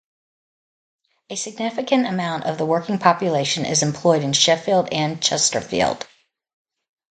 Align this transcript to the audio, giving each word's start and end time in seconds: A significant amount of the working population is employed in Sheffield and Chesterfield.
A 1.29 1.35
significant 1.35 2.07
amount 2.07 2.45
of 2.45 2.57
the 2.57 2.65
working 2.65 2.97
population 2.97 3.65
is 3.65 3.83
employed 3.83 4.23
in 4.23 4.33
Sheffield 4.33 4.89
and 4.91 5.21
Chesterfield. 5.21 6.07